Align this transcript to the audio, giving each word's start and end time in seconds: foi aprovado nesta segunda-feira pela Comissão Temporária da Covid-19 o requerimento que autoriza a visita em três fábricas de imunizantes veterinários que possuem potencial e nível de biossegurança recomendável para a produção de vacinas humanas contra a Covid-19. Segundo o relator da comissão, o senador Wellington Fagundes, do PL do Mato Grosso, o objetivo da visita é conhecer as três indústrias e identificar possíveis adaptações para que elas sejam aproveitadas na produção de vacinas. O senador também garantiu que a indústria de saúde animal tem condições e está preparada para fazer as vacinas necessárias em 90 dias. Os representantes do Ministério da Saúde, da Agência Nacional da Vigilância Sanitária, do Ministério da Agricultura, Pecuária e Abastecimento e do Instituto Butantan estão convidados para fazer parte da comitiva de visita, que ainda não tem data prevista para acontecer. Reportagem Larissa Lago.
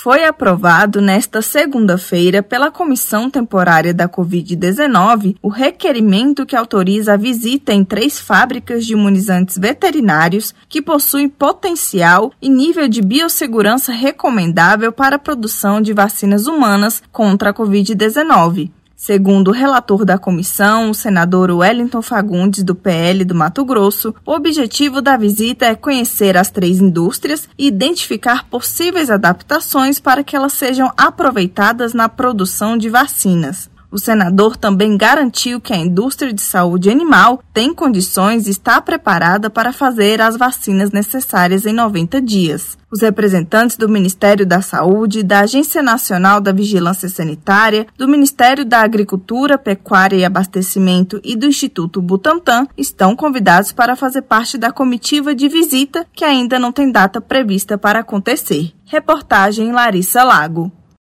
foi 0.00 0.24
aprovado 0.24 1.00
nesta 1.00 1.42
segunda-feira 1.42 2.40
pela 2.40 2.70
Comissão 2.70 3.28
Temporária 3.28 3.92
da 3.92 4.08
Covid-19 4.08 5.34
o 5.42 5.48
requerimento 5.48 6.46
que 6.46 6.54
autoriza 6.54 7.14
a 7.14 7.16
visita 7.16 7.72
em 7.72 7.84
três 7.84 8.16
fábricas 8.16 8.86
de 8.86 8.92
imunizantes 8.92 9.58
veterinários 9.58 10.54
que 10.68 10.80
possuem 10.80 11.28
potencial 11.28 12.30
e 12.40 12.48
nível 12.48 12.86
de 12.86 13.02
biossegurança 13.02 13.90
recomendável 13.90 14.92
para 14.92 15.16
a 15.16 15.18
produção 15.18 15.80
de 15.80 15.92
vacinas 15.92 16.46
humanas 16.46 17.02
contra 17.10 17.50
a 17.50 17.54
Covid-19. 17.54 18.70
Segundo 19.00 19.52
o 19.52 19.54
relator 19.54 20.04
da 20.04 20.18
comissão, 20.18 20.90
o 20.90 20.94
senador 20.94 21.52
Wellington 21.52 22.02
Fagundes, 22.02 22.64
do 22.64 22.74
PL 22.74 23.24
do 23.24 23.32
Mato 23.32 23.64
Grosso, 23.64 24.12
o 24.26 24.32
objetivo 24.32 25.00
da 25.00 25.16
visita 25.16 25.66
é 25.66 25.76
conhecer 25.76 26.36
as 26.36 26.50
três 26.50 26.80
indústrias 26.80 27.48
e 27.56 27.68
identificar 27.68 28.48
possíveis 28.48 29.08
adaptações 29.08 30.00
para 30.00 30.24
que 30.24 30.34
elas 30.34 30.54
sejam 30.54 30.92
aproveitadas 30.96 31.94
na 31.94 32.08
produção 32.08 32.76
de 32.76 32.88
vacinas. 32.88 33.70
O 33.90 33.98
senador 33.98 34.56
também 34.56 34.98
garantiu 34.98 35.60
que 35.60 35.72
a 35.72 35.76
indústria 35.76 36.30
de 36.30 36.42
saúde 36.42 36.90
animal 36.90 37.42
tem 37.54 37.72
condições 37.72 38.46
e 38.46 38.50
está 38.50 38.80
preparada 38.82 39.48
para 39.48 39.72
fazer 39.72 40.20
as 40.20 40.36
vacinas 40.36 40.90
necessárias 40.90 41.64
em 41.64 41.72
90 41.72 42.20
dias. 42.20 42.76
Os 42.90 43.00
representantes 43.00 43.78
do 43.78 43.88
Ministério 43.88 44.46
da 44.46 44.60
Saúde, 44.60 45.22
da 45.22 45.40
Agência 45.40 45.82
Nacional 45.82 46.38
da 46.38 46.52
Vigilância 46.52 47.08
Sanitária, 47.08 47.86
do 47.96 48.06
Ministério 48.06 48.64
da 48.64 48.80
Agricultura, 48.80 49.56
Pecuária 49.56 50.16
e 50.16 50.24
Abastecimento 50.24 51.18
e 51.24 51.34
do 51.34 51.46
Instituto 51.46 52.02
Butantan 52.02 52.66
estão 52.76 53.16
convidados 53.16 53.72
para 53.72 53.96
fazer 53.96 54.22
parte 54.22 54.58
da 54.58 54.70
comitiva 54.70 55.34
de 55.34 55.48
visita, 55.48 56.06
que 56.12 56.24
ainda 56.24 56.58
não 56.58 56.72
tem 56.72 56.92
data 56.92 57.22
prevista 57.22 57.78
para 57.78 58.00
acontecer. 58.00 58.72
Reportagem 58.84 59.72
Larissa 59.72 60.22
Lago. 60.24 60.72